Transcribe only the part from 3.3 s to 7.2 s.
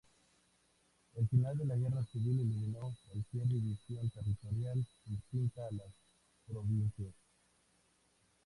división territorial distinta a las provincias.